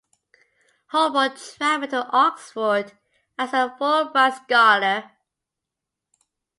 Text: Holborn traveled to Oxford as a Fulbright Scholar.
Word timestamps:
Holborn 0.87 1.35
traveled 1.35 1.91
to 1.91 2.07
Oxford 2.07 2.93
as 3.37 3.53
a 3.53 3.75
Fulbright 3.77 4.35
Scholar. 4.45 5.11